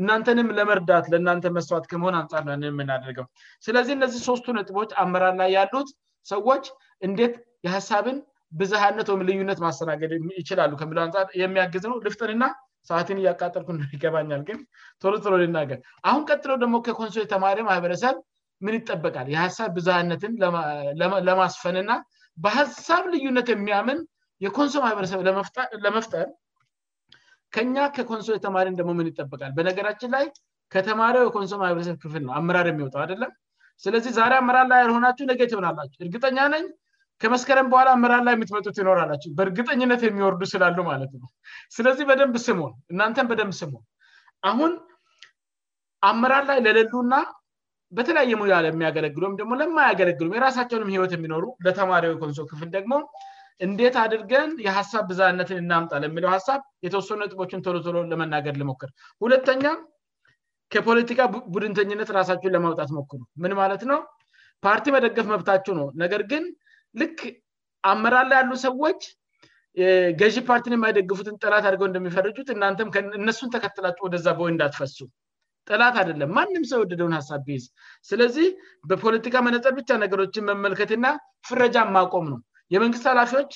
እናንተንም 0.00 0.48
ለመርዳት 0.58 1.06
ለእናንተ 1.12 1.46
መስዋዕት 1.56 1.86
ከመሆን 1.90 2.14
አንጻር 2.20 2.44
ነ 2.48 2.52
የምንደርገው 2.70 3.26
ስለዚህ 3.66 3.94
እነዚህ 3.98 4.20
ሶስቱ 4.28 4.46
ነጥቦች 4.58 4.90
አመራር 5.02 5.34
ላይ 5.40 5.50
ያሉት 5.56 5.88
ሰዎች 6.32 6.64
እንዴት 7.08 7.34
የሀሳብን 7.66 8.16
ብዙሃነት 8.60 9.08
ወይም 9.12 9.22
ልዩነት 9.28 9.58
ማስተናገድ 9.66 10.12
ይችላሉ 10.40 10.72
ከለንጻ 10.80 11.18
የሚያግዝ 11.42 11.84
ነው 11.90 11.96
ልፍጥንና 12.06 12.46
ሰአትን 12.90 13.18
እያቃጠልኩ 13.22 13.70
ይገባኛል 13.96 14.40
ግን 14.48 14.58
ቶሎቶሮ 15.02 15.34
ልናገር 15.42 15.78
አሁን 16.08 16.22
ቀጥሎው 16.30 16.58
ደግሞ 16.62 16.76
ከኮንሶ 16.86 17.16
የተማሪ 17.24 17.58
ማህበረሰብ 17.70 18.16
ምን 18.66 18.74
ይጠበቃል 18.78 19.28
የሀሳብ 19.34 19.70
ብዙሃነትን 19.78 20.32
ለማስፈንና 21.28 21.92
በሀሳብ 22.44 23.02
ልዩነት 23.14 23.48
የሚያምን 23.52 23.98
የኮንሶ 24.44 24.74
ማህበረሰብ 24.84 25.20
ለመፍጠር 25.84 26.26
ከኛ 27.54 27.76
ከኮንሶ 27.96 28.28
የተማሪ 28.36 28.68
ደሞ 28.80 28.90
ምን 28.98 29.08
ይጠበቃል 29.10 29.50
በነገራችን 29.56 30.10
ላይ 30.16 30.24
ከተማሪው 30.74 31.24
የኮንሶ 31.26 31.52
ማህበረሰብ 31.62 31.96
ክፍል 32.02 32.22
ነው 32.26 32.32
አመራር 32.38 32.66
የሚወጣው 32.70 33.00
አደለም 33.06 33.32
ስለዚህ 33.84 34.12
ዛሬ 34.18 34.32
አመራር 34.42 34.66
ላይ 34.70 34.78
ያልሆናቸሁ 34.82 35.24
ነገ 35.32 35.40
ይሆናላችሁ 35.52 35.98
እርግጠኛ 36.04 36.38
ነኝ 36.54 36.64
ከመስከረም 37.22 37.66
በኋላ 37.72 37.88
አመራር 37.96 38.22
ላይ 38.26 38.34
የሚትመጡት 38.36 38.76
ይኖራላቸው 38.82 39.30
በእርግጠኝነት 39.38 40.00
የሚወርዱ 40.06 40.42
ስላሉ 40.52 40.76
ማለት 40.90 41.12
ነው 41.20 41.28
ስለዚህ 41.76 42.06
በደንብ 42.10 42.36
ስሙን 42.46 42.72
እናንተን 42.94 43.28
በደንብ 43.32 43.54
ስሙን 43.60 43.84
አሁን 44.50 44.72
አመራር 46.10 46.44
ላይ 46.50 46.58
ለሌሉና 46.66 47.14
በተለያየ 47.96 48.34
ሙያ 48.40 48.54
የሚያገለግሉም 48.68 49.32
ደግሞ 49.38 49.52
ለማ 49.60 49.78
ያገለግሉ 49.90 50.28
የራሳቸውንም 50.36 50.90
ህይወት 50.94 51.12
የሚኖሩ 51.16 51.44
ለተማሪዊ 51.66 52.12
ኮንሶ 52.22 52.40
ክፍል 52.50 52.68
ደግሞ 52.76 52.92
እንዴት 53.66 53.96
አድርገን 54.02 54.50
የሀሳብ 54.66 55.04
ብዛነትን 55.10 55.58
እናምጣል 55.64 56.04
የሚለው 56.06 56.30
ሀሳብ 56.36 56.60
የተወሰኑ 56.86 57.20
ጥቦችን 57.32 57.62
ቶሎሎ 57.66 57.96
ለመናገር 58.12 58.54
ልሞክር 58.60 58.90
ሁለተኛ 59.24 59.64
ከፖለቲካ 60.74 61.22
ቡድንተኝነት 61.54 62.10
ራሳቸሁን 62.18 62.54
ለማውጣት 62.56 62.90
ሞክሩ 62.98 63.20
ምን 63.44 63.52
ማለት 63.60 63.82
ነው 63.90 63.98
ፓርቲ 64.66 64.86
መደገፍ 64.96 65.26
መብታቸው 65.34 65.74
ነው 65.80 65.86
ነገር 66.02 66.22
ግን 66.30 66.44
ልክ 67.00 67.18
አመራላ 67.92 68.30
ያሉ 68.40 68.50
ሰዎች 68.66 69.00
ገዢ 70.20 70.36
ፓርቲን 70.48 70.74
የማይደግፉትን 70.76 71.36
ጥረት 71.42 71.64
አድገው 71.68 71.86
እንደሚፈረጁት 71.90 72.48
እናንተም 72.54 72.88
እነሱን 73.20 73.52
ተከትላቸ 73.56 73.98
ወደዛ 74.06 74.26
ቦይ 74.40 74.50
እንዳትፈሱ 74.54 74.96
ጠላት 75.68 75.96
አደለም 76.02 76.30
ማንም 76.36 76.64
ሰው 76.70 76.78
የወደደውን 76.80 77.14
ሀሳብ 77.18 77.44
ይዝ 77.54 77.64
ስለዚህ 78.08 78.46
በፖለቲካ 78.90 79.34
መነጠ 79.46 79.66
ብቻ 79.78 79.90
ነገሮችን 80.04 80.46
መመልከትና 80.50 81.06
ፍረጃ 81.48 81.76
ማቆም 81.96 82.26
ነው 82.32 82.40
የመንግስት 82.74 83.06
ኃላፊዎች 83.10 83.52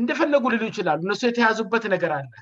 እንደፈለጉ 0.00 0.44
ልሉ 0.54 0.62
ይችላሉ 0.72 1.00
እነሱ 1.06 1.22
የተያዙበት 1.28 1.84
ነገር 1.94 2.12
አለ 2.18 2.32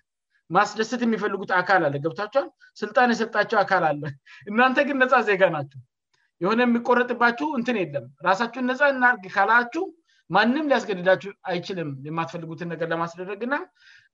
ማስደሰት 0.56 1.00
የሚፈልጉት 1.06 1.50
አካል 1.60 1.82
አለ 1.86 1.94
ገብታቸዋን 2.06 2.48
ስልጣን 2.80 3.12
የሰጣቸው 3.14 3.58
አካል 3.64 3.84
አለ 3.90 4.02
እናንተ 4.50 4.78
ግን 4.88 4.98
ነፃ 5.02 5.14
ዜጋ 5.28 5.42
ናቸው 5.56 5.80
የሆነ 6.42 6.60
የሚቆረጥባቸሁ 6.66 7.46
እንትን 7.58 7.76
የለም 7.82 8.06
ራሳችሁን 8.28 8.66
ነፃ 8.70 8.82
እናርግ 8.94 9.22
ካላችሁ 9.36 9.84
ማንም 10.34 10.68
ሊያስገድዳቸው 10.70 11.32
አይችልም 11.50 11.90
የማትፈልጉትን 12.06 12.68
ነገር 12.72 12.88
ለማስደረግ 12.92 13.42
ና 13.52 13.56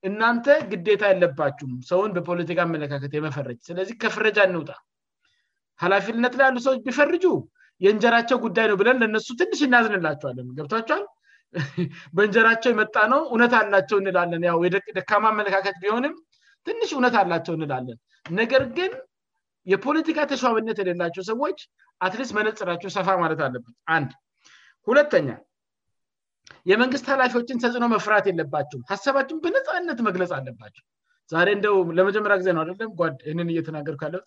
እናንተ 0.09 0.47
ግዴታ 0.73 1.03
ያለባችሁም 1.13 1.73
ሰውን 1.91 2.11
በፖለቲካ 2.17 2.59
አመለካከት 2.69 3.13
የመፈረጅ 3.19 3.61
ስለዚህ 3.69 3.97
ከፍረጃ 4.03 4.39
እንውጣ 4.49 4.71
ሀላፊነት 5.83 6.35
ላይ 6.39 6.45
ያሉ 6.49 6.59
ሰዎች 6.67 6.81
ቢፈርጁ 6.89 7.25
የእንጀራቸው 7.85 8.39
ጉዳይ 8.47 8.67
ነው 8.71 8.77
ብለን 8.81 8.99
ለነሱ 9.03 9.29
ትንሽ 9.43 9.61
እናያዝንላቸዋለን 9.69 10.49
ገብቷቸኋል 10.59 11.03
በእንጀራቸው 12.17 12.71
የመጣ 12.73 12.95
ነው 13.13 13.21
እውነት 13.31 13.55
አላቸው 13.61 13.97
እንላለን 14.03 14.45
ው 14.59 14.61
የደካማ 14.67 15.25
አመለካከት 15.33 15.75
ቢሆንም 15.83 16.15
ትንሽ 16.67 16.91
እውነት 16.97 17.15
አላቸው 17.23 17.55
እንላለን 17.59 17.99
ነገር 18.41 18.63
ግን 18.79 18.93
የፖለቲካ 19.73 20.19
ተሸብነት 20.31 20.79
የሌላቸው 20.83 21.25
ሰዎች 21.31 21.59
አትስ 22.07 22.31
መነጽራቸው 22.39 22.93
ሰፋ 22.99 23.09
ማለት 23.25 23.41
አለበት 23.49 23.75
አንድ 23.97 24.11
ሁለተኛ 24.91 25.29
የመንግስት 26.71 27.07
ኃላፊዎችን 27.13 27.61
ተጽዕኖ 27.63 27.85
መፍራት 27.95 28.25
የለባቸውም 28.31 28.85
ሀሳባቸውን 28.93 29.41
በነፃነት 29.45 29.99
መግለጽ 30.09 30.31
አለባቸው 30.39 30.85
ዛሬ 31.33 31.49
እንደው 31.57 31.77
ለመጀመሪያ 31.99 32.37
ጊዜ 32.43 32.49
ነው 32.57 32.63
አለም 32.65 32.93
ጓ 33.01 33.09
ንን 33.39 33.49
እየተናገርካለት 33.55 34.27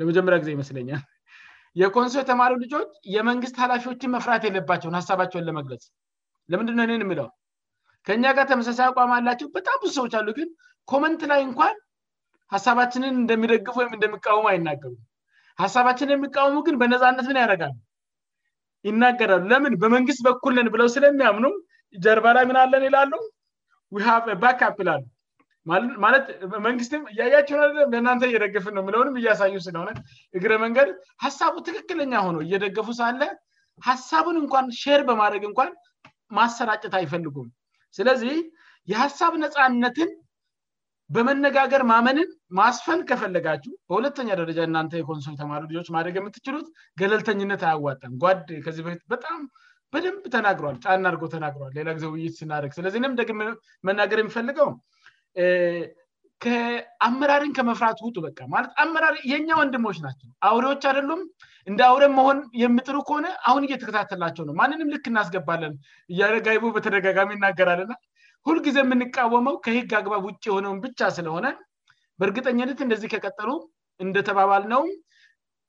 ለመጀመሪያ 0.00 0.36
ጊዜ 0.42 0.50
ይመስለኛል 0.56 1.02
የኮንሶ 1.80 2.14
የተማሉ 2.22 2.52
ልጆች 2.64 2.90
የመንግስት 3.14 3.56
ላፊዎችን 3.70 4.12
መፍራት 4.16 4.42
የለባቸውን 4.48 4.96
ሀሳባቸውን 5.00 5.44
ለመግለጽ 5.48 5.84
ለምንድ 6.52 6.70
እንን 6.76 7.04
የሚለው 7.06 7.28
ከኛ 8.08 8.24
ጋር 8.38 8.46
ተመሳሳይ 8.52 8.88
አቋም 8.90 9.12
አላቸው 9.18 9.46
በጣም 9.56 9.76
ብዙ 9.82 9.92
ሰዎች 9.98 10.12
አሉ 10.18 10.28
ግን 10.38 10.48
ኮመንት 10.90 11.22
ላይ 11.32 11.40
እንኳን 11.48 11.76
ሀሳባችንን 12.54 13.14
እንደሚደግፉ 13.22 13.76
ወይም 13.80 13.92
እንደሚቃወሙ 13.96 14.44
አይናገሩ 14.52 14.92
ሀሳባችን 15.62 16.12
የሚቃወሙ 16.14 16.56
ግን 16.66 16.76
በነፃነትምን 16.82 17.40
ያረጋሉ 17.42 17.74
ይናገራሉ 18.88 19.42
ለምን 19.52 19.72
በመንግስት 19.82 20.20
በኩልነን 20.26 20.68
ብለው 20.74 20.88
ስለሚያምኑ 20.94 21.46
ጀርባላ 22.04 22.36
የምናለን 22.44 22.82
ይላሉ 22.88 23.12
ሃባክ 24.06 24.60
ፕላል 24.78 25.02
ማለትመንግስትም 26.04 27.02
እያያቸው 27.12 27.60
ለእናንተ 27.92 28.22
እየደግፍ 28.30 28.66
ነ 28.76 28.78
የለንም 28.88 29.16
እያሳዩ 29.20 29.54
ስለሆነ 29.66 29.90
እግረ 30.38 30.52
መንገድ 30.64 30.88
ሀሳቡ 31.24 31.54
ትክክለኛ 31.68 32.12
ሆነው 32.26 32.40
እየደገፉ 32.46 32.88
ሳለ 33.00 33.22
ሀሳቡን 33.88 34.36
እንኳን 34.42 34.66
ሼር 34.82 35.00
በማድረግ 35.08 35.44
እንኳን 35.50 35.70
ማሰራጨት 36.38 36.94
አይፈልጉም 37.00 37.48
ስለዚህ 37.98 38.36
የሀሳብ 38.90 39.32
ነፃነትን 39.44 40.10
በመነጋገር 41.14 41.82
ማመንን 41.92 42.28
ማስፈን 42.58 43.00
ከፈለጋችው 43.10 43.72
በሁለተኛ 43.90 44.28
ደረጃ 44.40 44.58
እናንተ 44.68 44.92
የኮንሶ 44.98 45.26
የተማሉ 45.34 45.62
ልጆች 45.70 45.88
ማድረግ 45.96 46.16
የምትችሉት 46.18 46.66
ገለልተኝነት 47.00 47.62
አያዋጠን 47.68 48.12
ጓድ 48.22 48.46
ከዚህ 48.64 48.82
በፊት 48.86 49.02
በጣም 49.12 49.40
በደንብ 49.94 50.24
ተናግሯል 50.34 50.76
ጫና 50.84 51.04
አርጎ 51.10 51.22
ተናግሯዋል 51.34 51.72
ሌላ 51.78 51.88
ጊዜ 51.96 52.06
ውይይት 52.12 52.34
ስናደርግ 52.40 52.72
ስለዚ 52.78 52.94
ንደግ 53.04 53.28
መናገር 53.88 54.18
የሚፈልገው 54.22 54.70
ከአመራሪን 56.44 57.52
ከመፍራት 57.56 57.98
ውጡ 58.06 58.16
በማለት 58.24 58.72
አመራሪ 58.82 59.14
የኛ 59.32 59.48
ወንድሞች 59.60 59.98
ናቸው 60.06 60.28
አውሬዎች 60.48 60.82
አደሉም 60.90 61.20
እንደ 61.70 61.80
አውረ 61.90 62.04
መሆን 62.18 62.38
የምጥሩ 62.62 62.96
ከሆነ 63.08 63.26
አሁን 63.50 63.62
እየተከታተላቸው 63.68 64.44
ነው 64.48 64.54
ማንንም 64.60 64.90
ልክ 64.94 65.06
እናስገባለን 65.12 65.72
እያረጋይቦ 66.14 66.64
በተደጋጋሚ 66.76 67.30
እናገራለናል 67.38 68.02
ሁልጊዜ 68.48 68.76
የምንቃወመው 68.84 69.56
ከህግ 69.66 69.92
አግባብ 70.00 70.24
ውጭ 70.30 70.42
የሆነውን 70.50 70.82
ብቻ 70.86 71.00
ስለሆነ 71.18 71.46
በእርግጠኛነት 72.20 72.78
እንደዚህ 72.84 73.08
ከቀጠሉ 73.14 73.50
እንደተባባል 74.04 74.64
ነው 74.74 74.82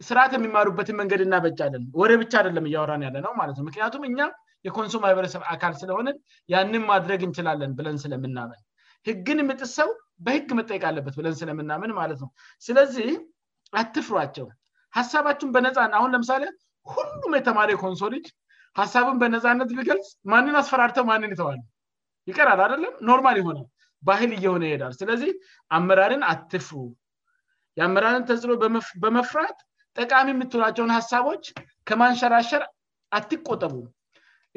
ስርዓት 0.08 0.32
የሚማሩበትን 0.38 0.96
መንገድ 1.02 1.22
እናበጫለን 1.26 1.84
ወደ 2.02 2.12
ብቻ 2.22 2.34
አደለም 2.42 2.66
እያወራን 2.70 3.04
ያለ 3.08 3.18
ነው 3.26 3.32
ማለት 3.40 3.56
ነ 3.60 3.64
ምክንያቱም 3.70 4.04
እኛ 4.10 4.20
የኮንሶል 4.68 5.02
ማህበረሰብ 5.06 5.42
አካል 5.54 5.74
ስለሆነ 5.82 6.08
ያንን 6.54 6.84
ማድረግ 6.92 7.22
እንችላለን 7.28 7.72
ብለን 7.78 7.98
ስለምናመን 8.04 8.62
ህግን 9.08 9.40
የምጥ 9.44 9.62
ሰው 9.78 9.90
በህግ 10.28 10.50
መጠየቅ 10.60 10.84
አለበት 10.90 11.16
ብለን 11.20 11.36
ስለምናመን 11.42 11.92
ማለት 12.00 12.20
ነው 12.24 12.30
ስለዚህ 12.68 13.10
አትፍሯቸው 13.80 14.46
ሀሳባቸሁን 14.98 15.52
በነፃነ 15.56 15.92
አሁን 16.00 16.12
ለምሳሌ 16.16 16.44
ሁሉም 16.94 17.34
የተማሪ 17.40 17.72
ኮንሶልች 17.86 18.28
ሀሳቡን 18.82 19.18
በነፃነት 19.24 19.70
ቢገልጽ 19.78 20.10
ማንን 20.34 20.56
አስፈራድተው 20.62 21.06
ማንን 21.12 21.34
ይተዋል 21.36 21.62
ይቀር 22.32 22.48
አላ 22.54 22.62
ደለም 22.74 22.94
ኖርማል 23.10 23.38
የሆናል 23.42 23.68
ባህል 24.08 24.32
እየሆነ 24.38 24.64
ይሄዳል 24.70 24.94
ስለዚህ 25.02 25.32
አመራርን 25.78 26.24
አትፍሩ 26.32 26.78
የአመራርን 27.80 28.26
ተጽሎ 28.30 28.52
በመፍራት 29.04 29.58
ጠቃሚ 30.00 30.28
የምትላቸውን 30.36 30.94
ሀሳቦች 30.98 31.44
ከማንሸራሸር 31.90 32.64
አትቆጠቡ 33.18 33.74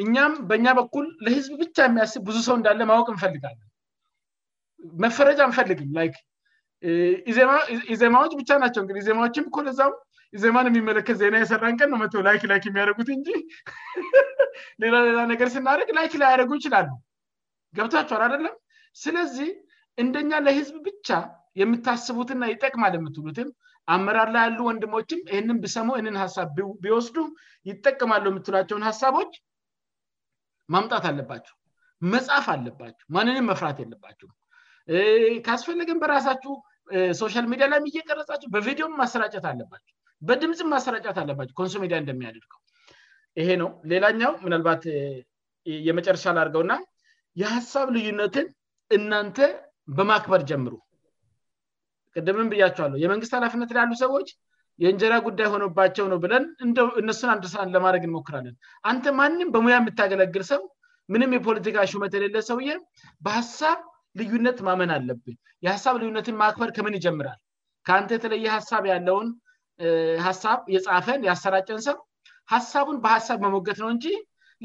እኛም 0.02 0.32
በእኛ 0.48 0.66
በኩል 0.80 1.06
ለህዝብ 1.24 1.52
ብቻ 1.62 1.76
የሚያስብ 1.86 2.22
ብዙ 2.28 2.36
ሰው 2.48 2.54
እንዳለ 2.58 2.80
ማወቅ 2.90 3.08
እንፈልጋለን 3.14 3.66
መፈረጃ 5.04 5.40
አንፈልግም 5.48 5.90
ላይ 5.98 6.08
ዜማዎች 8.02 8.32
ብቻ 8.40 8.50
ናቸው 8.62 8.82
ዜማዎችም 9.08 9.48
ኮለዛም 9.56 9.92
ዜማን 10.42 10.66
የሚመለከት 10.70 11.16
ዜና 11.22 11.34
የሰራንቀንነመ 11.42 12.04
ላይክ 12.26 12.42
ላይክ 12.50 12.64
የሚያደርጉት 12.68 13.08
እንጂ 13.16 13.28
ሌላሌላ 14.82 15.18
ነገር 15.32 15.48
ስናደርግ 15.56 15.88
ላይክ 15.98 16.12
ላይ 16.22 16.28
ያደጉ 16.34 16.50
ይችላሉ 16.60 16.90
ገብታችአል 17.78 18.22
አደለም 18.26 18.54
ስለዚህ 19.02 19.50
እንደኛ 20.02 20.30
ለህዝብ 20.46 20.74
ብቻ 20.88 21.08
የምታስቡትና 21.60 22.42
ይጠቅም 22.52 22.82
አለምትሉትን 22.88 23.48
አመራር 23.94 24.28
ላይ 24.34 24.42
ያሉ 24.46 24.58
ወንድሞችም 24.68 25.20
ይህንን 25.30 25.58
ቢሰሙን 25.62 26.16
ሀሳብ 26.22 26.48
ቢወስዱ 26.84 27.16
ይጠቀማሉ 27.70 28.24
የምትላቸውን 28.30 28.86
ሀሳቦች 28.88 29.32
ማምጣት 30.74 31.04
አለባቸው 31.10 31.54
መጽሀፍ 32.12 32.46
አለባቸው 32.54 33.06
ማንንም 33.16 33.48
መፍራት 33.50 33.78
ያለባቸው 33.84 34.28
ካስፈልግን 35.46 35.98
በራሳችሁ 36.02 36.52
ሶሻል 37.22 37.46
ሚዲያ 37.52 37.66
ላይም 37.72 37.88
እየቀረጻቸው 37.90 38.48
በቪዲዮም 38.54 38.94
ማሰራጨት 39.00 39.44
አለባቸው 39.52 39.94
በድምጽ 40.28 40.60
ማሰራጨት 40.74 41.18
አለባቸሁ 41.22 41.54
ኮንሶ 41.60 41.74
ሚዲያ 41.84 41.98
እንደሚያደርገው 42.02 42.60
ይሄ 43.40 43.48
ነው 43.62 43.68
ሌላኛው 43.92 44.32
ምናልባት 44.46 44.82
የመጨረሻ 45.88 46.24
አላርገውና 46.32 46.72
የሀሳብ 47.42 47.88
ልዩነትን 47.96 48.46
እናንተ 48.96 49.38
በማክበር 49.96 50.40
ጀምሩ 50.50 50.72
ቅድምም 52.14 52.48
ብያቸዋለው 52.52 52.98
የመንግስት 53.02 53.32
ኃላፊነት 53.36 53.70
ያሉ 53.80 53.92
ሰዎች 54.04 54.28
የእንጀራ 54.82 55.14
ጉዳይ 55.26 55.48
ሆነባቸው 55.52 56.04
ነው 56.12 56.18
ብለን 56.24 56.44
እነሱን 57.00 57.30
አንን 57.34 57.72
ለማድረግ 57.76 58.04
እንሞክራለን 58.08 58.54
አንተ 58.90 59.04
ማንም 59.18 59.48
በሙያ 59.54 59.76
የምታገለግል 59.80 60.44
ሰው 60.52 60.62
ምንም 61.14 61.34
የፖለቲካ 61.36 61.76
ሹመት 61.92 62.12
የሌለ 62.16 62.36
ሰውየ 62.48 62.72
በሀሳብ 63.26 63.78
ልዩነት 64.20 64.58
ማመን 64.68 64.90
አለብ 64.96 65.22
የሀሳብ 65.64 65.94
ልዩነትን 66.02 66.36
ማክበር 66.42 66.70
ከምን 66.76 66.96
ይጀምራል 66.98 67.38
ከአንተ 67.88 68.08
የተለየ 68.16 68.46
ሀሳብ 68.56 68.82
ያለውን 68.92 69.28
ሀሳብ 70.28 70.58
የጻፈን 70.76 71.20
ያሰራጨን 71.30 71.80
ሰው 71.88 71.96
ሀሳቡን 72.54 72.98
በሀሳብ 73.06 73.38
መሞገት 73.46 73.78
ነው 73.84 73.90
እንጂ 73.96 74.06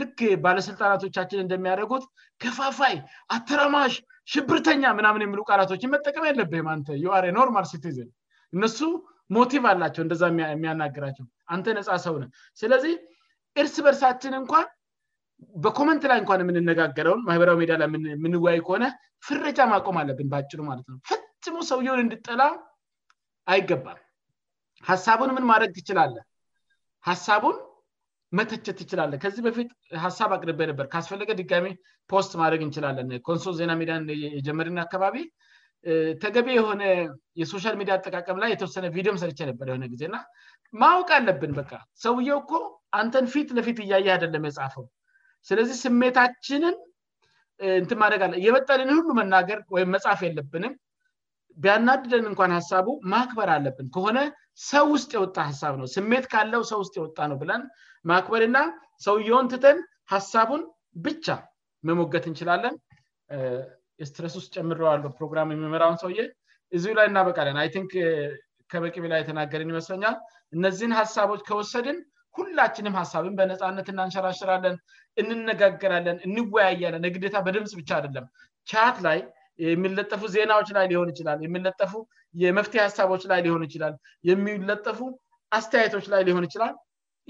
ልክ 0.01 0.19
ባለስልጣናቶቻችን 0.45 1.41
እንደሚያደረጉት 1.45 2.03
ከፋፋይ 2.43 2.95
አተራማሽ 3.35 3.93
ሽብርተኛ 4.33 4.83
ምናምን 4.99 5.23
የምሉ 5.23 5.39
ቃላቶችን 5.49 5.91
መጠቀም 5.95 6.27
ያለብህም 6.29 6.67
አ 6.75 6.77
የሬ 7.03 7.25
ኖርማል 7.39 7.65
ሲቲዝን 7.71 8.07
እነሱ 8.55 8.79
ሞቲቭ 9.35 9.63
አላቸው 9.71 10.03
እንደ 10.05 10.13
የሚያናገራቸው 10.53 11.25
አንተ 11.53 11.67
ነፃ 11.77 11.95
ሰው 12.05 12.15
ነ 12.23 12.25
ስለዚህ 12.61 12.93
እርስ 13.61 13.75
በእርሳችን 13.85 14.33
እንኳን 14.41 14.65
በኮመንት 15.63 16.03
ላይ 16.11 16.19
እኳን 16.23 16.41
የምንነጋገረውን 16.43 17.21
ማህበራዊ 17.29 17.57
ሚዲ 17.61 17.71
ላይ 17.81 17.87
የምንዋይ 18.15 18.59
ከሆነ 18.67 18.85
ፍረጃ 19.27 19.59
ማቆም 19.71 19.97
አለብን 20.01 20.27
በጭ 20.33 20.51
ማለት 20.69 20.85
ነው 20.91 20.97
ፈጽሙ 21.09 21.57
ሰውየሆን 21.71 22.01
እንድጠላ 22.05 22.43
አይገባም 23.53 23.99
ሀሳቡን 24.91 25.31
ምን 25.37 25.47
ማድረግ 25.51 25.71
ትችላለን 25.79 26.25
ሳቡን 27.25 27.55
መተቸት 28.37 28.75
ትችላለን 28.81 29.19
ከዚህ 29.23 29.41
በፊት 29.47 29.69
ሀሳብ 30.03 30.31
አቅርቤ 30.35 30.61
ነበር 30.71 30.85
ካስፈለገ 30.93 31.29
ድጋሚ 31.41 31.65
ፖስት 32.11 32.31
ማድረግ 32.41 32.61
እንችላለን 32.65 33.09
ኮንሶል 33.27 33.55
ዜና 33.59 33.71
ሚዲን 33.81 34.03
የጀመሪና 34.37 34.79
አካባቢ 34.87 35.17
ተገቢ 36.23 36.47
የሆነ 36.57 36.83
የሶሻል 37.41 37.75
ሚዲያ 37.81 37.95
አጠቃቀም 37.97 38.37
ላይ 38.43 38.49
የተወሰነ 38.53 38.85
ቪዲዮም 38.95 39.19
ሰርቼ 39.23 39.39
ነበር 39.51 39.67
የሆነ 39.71 39.85
ጊዜና 39.93 40.15
ማወቅ 40.83 41.09
አለብን 41.17 41.51
በ 41.57 41.61
ሰውዬው 42.05 42.39
እኮ 42.43 42.53
አንተን 42.99 43.25
ፊት 43.33 43.49
ለፊት 43.57 43.77
እያየ 43.85 44.07
አደለም 44.17 44.43
መጻፈው 44.47 44.85
ስለዚህ 45.49 45.77
ስሜታችንን 45.85 46.75
እንትን 47.81 47.99
ማድደግአለ 48.03 48.33
እየበጣልን 48.41 48.91
ሁሉ 48.99 49.09
መናገር 49.21 49.59
ወይም 49.75 49.91
መጽፍ 49.95 50.19
የለብንም 50.27 50.73
ቢያናድደን 51.63 52.25
እንኳን 52.29 52.51
ሀሳቡ 52.57 52.88
ማክበር 53.12 53.50
አለብን 53.55 53.88
ከሆነ 53.95 54.17
ሰው 54.69 54.85
ውስጥ 54.95 55.09
የወጣ 55.15 55.38
ሀሳብ 55.50 55.74
ነው 55.81 55.88
ስሜት 55.95 56.25
ካለው 56.33 56.62
ሰው 56.71 56.79
ውስጥ 56.83 56.93
የወጣ 57.00 57.17
ነው 57.31 57.38
ብለን 57.41 57.62
ማክበርና 58.12 58.57
ሰውየውን 59.05 59.47
ትትን 59.53 59.77
ሀሳቡን 60.13 60.63
ብቻ 61.05 61.27
መሞገት 61.88 62.25
እንችላለን 62.29 62.75
የስትረስ 64.01 64.33
ውስጥ 64.39 64.50
ጨምረዋሉ 64.57 65.03
ፕሮግራም 65.17 65.51
የሚመራውን 65.53 66.00
ሰውዬ 66.03 66.19
እዚ 66.77 66.85
ላይ 66.97 67.05
እናበቃለን 67.12 67.57
አይንክ 67.63 67.91
ከበቂ 68.71 68.95
ቤላ 69.05 69.15
የተናገርን 69.21 69.71
ይመስለኛል 69.74 70.15
እነዚህን 70.55 70.93
ሀሳቦች 71.00 71.41
ከወሰድን 71.50 71.97
ሁላችንም 72.38 72.95
ሀሳብን 73.01 73.33
በነፃነት 73.39 73.88
እናንሸራሽራለን 73.93 74.75
እንነጋገራለን 75.21 76.17
እንወያያለን 76.27 77.05
የግዴታ 77.07 77.35
በድምፅ 77.47 77.74
ብቻ 77.81 77.89
አደለም 78.00 78.25
ቻት 78.71 78.97
ላይ 79.07 79.19
የሚለጠፉ 79.69 80.21
ዜናዎች 80.35 80.69
ላይ 80.77 80.85
ሊሆን 80.91 81.09
ይችላል 81.13 81.38
የሚለጠፉ 81.45 81.91
የመፍትሄ 82.43 82.79
ሀሳቦች 82.88 83.24
ላይ 83.31 83.39
ሊሆን 83.45 83.62
ይችላል 83.67 83.93
የሚለጠፉ 84.29 85.00
አስተያየቶች 85.57 86.05
ላይ 86.13 86.21
ሊሆን 86.29 86.45
ይችላል 86.47 86.74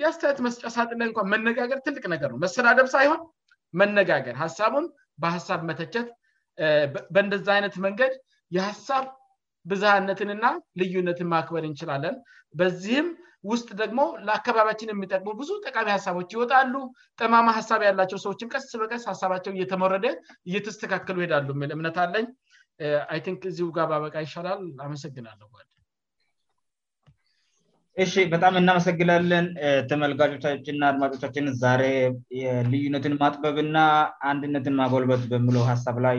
የአስተያየት 0.02 0.40
መስጫ 0.46 0.62
ሳጥ 0.76 0.90
ላይ 1.00 1.08
እኳ 1.12 1.20
መነጋገር 1.34 1.80
ትልቅ 1.88 2.04
ነገር 2.14 2.30
ነው 2.34 2.40
መሰዳደብ 2.46 2.88
ሳይሆን 2.96 3.20
መነጋገር 3.80 4.36
ሀሳቡን 4.44 4.86
በሀሳብ 5.24 5.60
መተቸት 5.70 6.08
በእንደዛ 7.16 7.48
አይነት 7.58 7.76
መንገድ 7.86 8.14
የሀሳብ 8.56 9.06
ብዝሀነትን 9.72 10.32
ና 10.44 10.52
ልዩነትን 10.82 11.30
ማክበር 11.36 11.64
እንችላለን 11.70 12.16
በዚህም 12.60 13.08
ውስጥ 13.52 13.68
ደግሞ 13.82 14.00
ለአካባቢችን 14.28 14.92
የሚጠቅሙ 14.92 15.32
ብዙ 15.42 15.50
ጠቃሚ 15.68 15.88
ሀሳቦች 15.96 16.30
ይወጣሉ 16.36 16.74
ጠማማ 17.22 17.48
ሀሳብ 17.58 17.82
ያላቸው 17.88 18.20
ሰዎችን 18.24 18.52
ቀስ 18.54 18.66
በቀስ 18.82 19.04
ሀሳባቸው 19.12 19.54
እየተመረደ 19.56 20.06
እየተስተካከሉ 20.50 21.18
ይሄዳሉ 21.22 21.48
ሚል 21.62 21.72
እምነት 21.76 21.98
አለኝ 22.06 22.28
አይንክ 23.16 23.42
እዚ 23.52 23.60
ጋር 23.78 23.88
ባበቃ 23.94 24.16
ይሻላል 24.28 24.62
አመሰግናለሁ 24.88 25.50
እሺ 28.04 28.14
በጣም 28.32 28.54
እናመሰግናለን 28.60 29.46
ተመልጋጆችንና 29.90 30.84
አድማጮቻችን 30.92 31.46
ዛሬ 31.62 31.84
ልዩነትን 32.72 33.14
ማጥበብ 33.22 33.58
እና 33.66 33.78
አንድነትን 34.32 34.76
ማጎልበት 34.80 35.24
በምለው 35.34 35.64
ሀሳብ 35.72 36.00
ላይ 36.06 36.18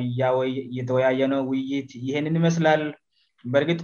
የተወያየነው 0.79 1.43
ውይይት 1.51 1.91
ይሄንን 2.07 2.39
ይመስላል 2.41 2.85
በእርግጥ 3.53 3.81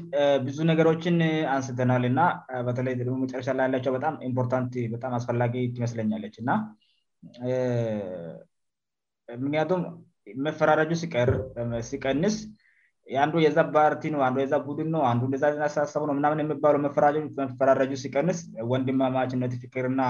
ብዙ 0.47 0.57
ነገሮችን 0.71 1.17
አንስተናል 1.55 2.05
እና 2.09 2.21
በተለይ 2.69 2.95
መጨረሻ 3.25 3.49
ላይያላቸው 3.59 3.93
በጣም 3.97 4.15
ኢምፖርታት 4.29 4.75
ጣም 5.03 5.13
አስፈላጊ 5.19 5.55
ይመስለኛለች 5.79 6.35
እና 6.43 6.51
ምክንያቱም 9.43 9.83
መፈራረጁ 10.47 10.91
ቀሲቀንስ 11.79 12.37
አንዱ 13.25 13.35
የዛ 13.45 13.59
ባርቲ 13.75 14.03
ነንየዛ 14.15 14.55
ቡድን 14.67 14.89
ነውአንዱናሳቡ 14.95 16.03
ነውምናምን 16.11 16.43
የሚባ 16.43 16.67
መመፈራረጁ 16.85 17.93
ሲቀንስ 18.05 18.39
ወንድማ 18.73 19.01
ማችነት 19.17 19.55
ፍቅርና 19.63 20.03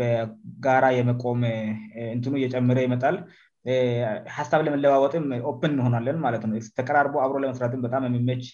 በጋራ 0.00 0.84
የመቆም 0.96 1.40
እንትኑ 2.14 2.34
እየጨምረ 2.40 2.78
ይመጣል 2.86 3.16
ሀሳብ 4.36 4.60
ለመለዋወጥም 4.66 5.24
ኦፕን 5.50 5.72
እንሆናለን 5.74 6.18
ማለት 6.24 6.42
ነው 6.48 6.58
ተቀራርቦ 6.78 7.14
አብሮ 7.24 7.36
ለመስራት 7.44 7.72
በጣም 7.86 8.02
የምመች 8.08 8.44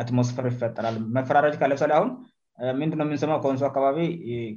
አትሞስፈር 0.00 0.46
ይፈጠራል 0.52 0.96
መፈራሪጅ 1.16 1.54
ካለብሳ 1.62 1.84
አሁን 1.98 2.10
ምንድ 2.80 2.92
የምንሰማው 3.04 3.40
ኮንሶ 3.46 3.62
አካባቢ 3.70 3.98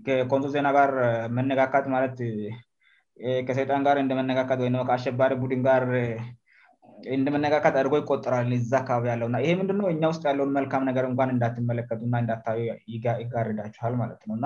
ከኮንሶ 0.06 0.48
ዜና 0.56 0.68
ጋር 0.78 0.92
መነካካት 1.38 1.86
ማለት 1.96 2.16
ከሰይጣን 3.48 3.82
ጋር 3.88 3.96
እንደመነካከት 4.04 4.60
ወይ 4.66 4.72
ከአሸባሪ 4.90 5.34
ቡድን 5.44 5.62
ጋር 5.70 5.84
እንደመነካከት 7.18 7.76
አድርጎ 7.80 7.96
ይቆጠራል 8.02 8.50
ዛ 8.72 8.74
አካባቢ 8.84 9.06
ያለውእና 9.14 9.38
ይሄ 9.44 9.54
ምንድ 9.62 9.70
እኛ 9.96 10.04
ውስጥ 10.14 10.24
ያለውን 10.30 10.52
መልካም 10.58 10.84
ነገር 10.90 11.06
እኳን 11.12 11.32
እንዳትመለከቱና 11.36 12.14
እንዳታባዩ 12.24 12.74
ጋዳችል 13.06 13.94
ማለት 14.04 14.22
ነውና 14.32 14.46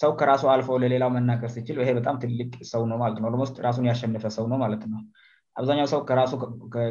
ሰው 0.00 0.10
ከራሱ 0.20 0.42
አልፎው 0.52 0.76
ለሌላው 0.82 1.10
መናገር 1.16 1.50
ሲችል 1.56 1.76
ይሄ 1.82 1.90
በጣም 1.98 2.16
ትልቅ 2.22 2.48
ሰው 2.70 2.82
ነው 2.90 2.96
ማለትነውስጥ 3.02 3.56
ራሱን 3.66 3.84
ያሸነፈ 3.90 4.24
ሰው 4.36 4.46
ነው 4.52 4.58
ማለት 4.64 4.82
ነው 4.92 5.00
አብዛኛው 5.60 5.86
ሰው 5.92 6.00
ከራሱ 6.08 6.32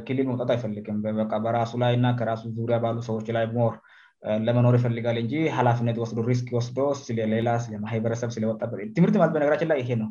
ክልል 0.08 0.26
መውጣት 0.30 0.52
አይፈልግም 0.54 0.98
በራሱ 1.46 1.74
ላይ 1.84 1.96
ና 2.04 2.12
ከራሱ 2.20 2.44
ዙሪያ 2.60 2.78
ባሉ 2.84 2.98
ሰዎች 3.10 3.28
ላይ 3.38 3.46
ሞር 3.58 3.74
ለመኖር 4.48 4.76
ይፈልጋል 4.80 5.18
እንጂ 5.24 5.34
ሀላፍነት 5.58 5.98
ወስዶ 6.04 6.20
ሪስክ 6.30 6.48
ወስዶ 6.58 6.78
ስለሌላ 7.08 7.50
ለማህበረሰብ 7.74 8.30
ስለወጣ 8.38 8.62
ትምህርት 8.98 9.16
ለ 9.22 9.26
በነገራችን 9.36 9.72
ላይ 9.74 9.80
ይሄ 9.84 9.90
ነው 10.04 10.10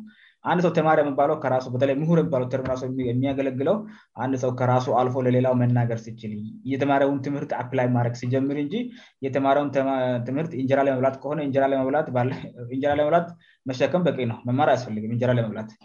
አንድ 0.51 0.59
ሰው 0.65 0.71
ተማር 0.77 0.97
የሚባውይየሚባውየሚያገለግለው 1.01 3.75
አንድ 4.23 4.33
ሰው 4.43 4.51
ከራሱ 4.59 4.87
አልፎ 5.01 5.15
ለሌላው 5.25 5.53
መናገር 5.61 5.99
ሲችል 6.05 6.31
የተማሪውን 6.73 7.19
ትምህርት 7.25 7.51
አፕላይ 7.61 7.87
ማድግ 7.95 8.15
ሲጀምር 8.21 8.57
እንጂ 8.65 8.73
የተማትምህርት 9.25 10.51
እንራ 10.61 10.77
ለመብላት 10.87 11.15
ከሆለመብላት 11.23 13.27
መሸከ 13.71 13.93
በ 14.07 14.17
ነውመማ 14.33 14.59
ያስፈልምእንራ 14.75 15.29
ለመብላትይ 15.39 15.77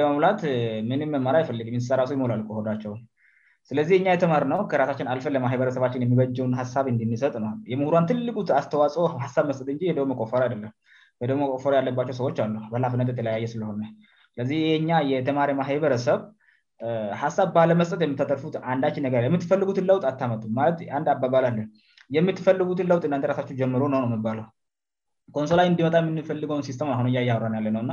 ለመብላት 0.00 0.40
ምን 0.90 1.02
መማአይፈልም 1.16 1.74
ስሱ 1.88 2.20
ላልዳቸው 2.32 2.94
ስለዚህ 3.68 3.94
እኛ 4.00 4.06
የተማር 4.14 4.42
ነው 4.50 4.58
ከራሳችን 4.70 5.08
ልለማህበረሰባችን 5.28 6.02
የሚበጀን 6.04 6.52
ሳብ 6.72 6.86
እንድንሰጥ 6.92 7.32
ነ 7.44 7.46
የምሁን 7.72 8.04
ትልቁ 8.10 8.36
አስተዋጽኦ 8.60 9.04
ሳብ 9.36 9.44
መስጠጥእ 9.50 9.96
መቆፈር 10.12 10.42
አይደለም 10.46 10.72
ደግሞ 11.30 11.42
ፎር 11.64 11.72
ያለባቸው 11.80 12.14
ሰዎች 12.20 12.38
አሉ 12.44 12.56
ባላፍነት 12.72 13.08
የተለያየ 13.12 13.44
ስለሆነ 13.54 13.80
ለዚህ 14.38 14.58
ይሄኛ 14.68 14.90
የተማሪ 15.12 15.50
ማህበረሰብ 15.60 16.18
ሀሳብ 17.22 17.48
ባለመስጠት 17.56 18.00
የምታጠርፉት 18.04 18.54
አንዳች 18.72 18.96
ነገርየምትፈልጉትን 19.06 19.86
ጥ 20.02 20.04
አታመጡ 20.10 20.42
ማ 20.56 20.66
ንድ 21.00 21.06
አባባልለን 21.14 21.68
የምትፈልጉትን 22.16 22.88
ለጥ 22.92 23.02
እ 23.08 23.12
ራሳቸሁ 23.30 23.54
ጀምሮ 23.60 23.82
ነውነው 23.94 24.10
ሚባለው 24.16 24.46
ኮንሶላ 25.36 25.60
እንዲመጣ 25.70 25.94
የምንፈልገውን 26.02 26.64
ሲስ 26.66 26.76
ሁን 26.98 27.06
እያራን 27.10 27.54
ያለ 27.58 27.68
ነውና 27.76 27.92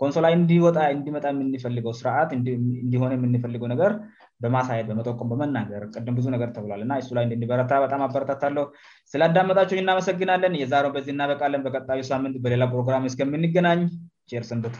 ኮንሶላ 0.00 0.26
እንጣእንጣ 0.36 1.22
የምንፈልገው 1.34 1.92
ስርአት 2.00 2.30
እንዲሆነ 2.38 3.10
የምንፈልገው 3.18 3.68
ነገር 3.74 3.92
በማሳአየት 4.42 4.86
በመጠቀም 4.90 5.30
በመናገር 5.32 5.82
ቅድም 5.96 6.14
ብዙ 6.18 6.26
ነገር 6.34 6.48
ተብላል 6.56 6.80
እና 6.84 6.92
ሱ 7.08 7.16
ላይ 7.16 7.24
እንድንበረታ 7.26 7.72
በጣም 7.84 8.02
አበረታታለው 8.06 8.66
ስለዳመጣቸው 9.14 9.78
እናመሰግናለን 9.82 10.58
የዛረው 10.62 10.92
በዚህ 10.96 11.12
እናበቃለን 11.16 11.64
በቀጣዩ 11.66 12.02
ሳምንት 12.12 12.36
በሌላ 12.46 12.66
ፕሮግራም 12.74 13.08
እስከምንገናኝ 13.10 13.82
ር 14.40 14.44
ስንብት 14.52 14.78